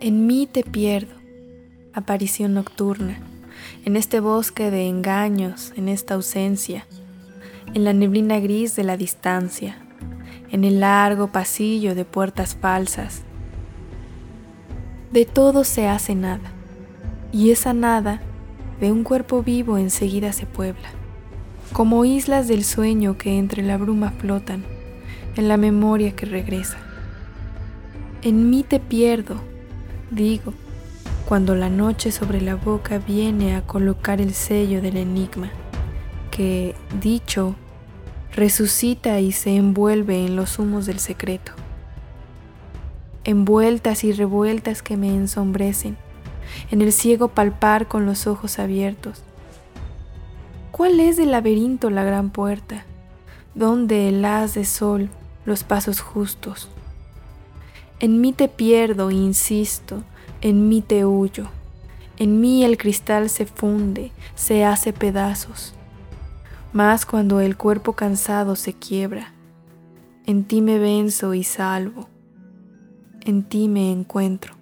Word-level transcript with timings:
En 0.00 0.28
mí 0.28 0.46
te 0.46 0.62
pierdo, 0.62 1.16
aparición 1.92 2.54
nocturna, 2.54 3.18
en 3.84 3.96
este 3.96 4.20
bosque 4.20 4.70
de 4.70 4.86
engaños, 4.86 5.72
en 5.74 5.88
esta 5.88 6.14
ausencia, 6.14 6.86
en 7.74 7.82
la 7.82 7.92
neblina 7.92 8.38
gris 8.38 8.76
de 8.76 8.84
la 8.84 8.96
distancia, 8.96 9.76
en 10.52 10.62
el 10.62 10.78
largo 10.78 11.32
pasillo 11.32 11.96
de 11.96 12.04
puertas 12.04 12.54
falsas. 12.54 13.22
De 15.10 15.24
todo 15.24 15.64
se 15.64 15.88
hace 15.88 16.14
nada, 16.14 16.52
y 17.32 17.50
esa 17.50 17.72
nada 17.72 18.22
de 18.80 18.92
un 18.92 19.02
cuerpo 19.02 19.42
vivo 19.42 19.78
enseguida 19.78 20.32
se 20.32 20.46
puebla, 20.46 20.90
como 21.72 22.04
islas 22.04 22.46
del 22.46 22.62
sueño 22.62 23.18
que 23.18 23.36
entre 23.36 23.64
la 23.64 23.76
bruma 23.76 24.12
flotan, 24.12 24.64
en 25.34 25.48
la 25.48 25.56
memoria 25.56 26.14
que 26.14 26.24
regresa. 26.24 26.78
En 28.22 28.48
mí 28.48 28.62
te 28.62 28.78
pierdo, 28.78 29.47
digo, 30.10 30.54
cuando 31.26 31.54
la 31.54 31.68
noche 31.68 32.10
sobre 32.10 32.40
la 32.40 32.54
boca 32.54 32.98
viene 32.98 33.54
a 33.54 33.62
colocar 33.62 34.20
el 34.20 34.32
sello 34.34 34.80
del 34.80 34.96
enigma, 34.96 35.50
que, 36.30 36.74
dicho, 37.00 37.54
resucita 38.32 39.20
y 39.20 39.32
se 39.32 39.56
envuelve 39.56 40.24
en 40.24 40.36
los 40.36 40.58
humos 40.58 40.86
del 40.86 41.00
secreto. 41.00 41.52
Envueltas 43.24 44.04
y 44.04 44.12
revueltas 44.12 44.82
que 44.82 44.96
me 44.96 45.14
ensombrecen, 45.14 45.96
en 46.70 46.80
el 46.80 46.92
ciego 46.92 47.28
palpar 47.28 47.88
con 47.88 48.06
los 48.06 48.26
ojos 48.26 48.58
abiertos. 48.58 49.22
¿Cuál 50.70 51.00
es 51.00 51.16
del 51.16 51.32
laberinto 51.32 51.90
la 51.90 52.04
gran 52.04 52.30
puerta? 52.30 52.84
¿Dónde 53.54 54.08
el 54.08 54.24
haz 54.24 54.54
de 54.54 54.64
sol, 54.64 55.10
los 55.44 55.64
pasos 55.64 56.00
justos? 56.00 56.70
En 58.00 58.20
mí 58.20 58.32
te 58.32 58.48
pierdo, 58.48 59.10
insisto, 59.10 60.04
en 60.40 60.68
mí 60.68 60.82
te 60.82 61.04
huyo. 61.04 61.48
En 62.16 62.40
mí 62.40 62.64
el 62.64 62.76
cristal 62.76 63.28
se 63.28 63.46
funde, 63.46 64.12
se 64.34 64.64
hace 64.64 64.92
pedazos. 64.92 65.74
Mas 66.72 67.06
cuando 67.06 67.40
el 67.40 67.56
cuerpo 67.56 67.94
cansado 67.94 68.54
se 68.54 68.72
quiebra, 68.72 69.32
en 70.26 70.44
ti 70.44 70.60
me 70.60 70.78
venzo 70.78 71.34
y 71.34 71.42
salvo, 71.42 72.08
en 73.22 73.42
ti 73.42 73.68
me 73.68 73.90
encuentro. 73.90 74.57